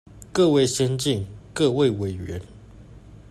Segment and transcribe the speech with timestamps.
[0.33, 2.41] 各位先進、各位委員